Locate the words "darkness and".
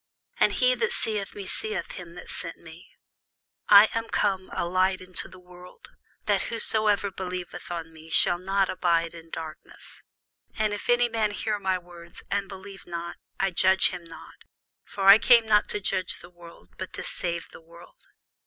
9.29-10.73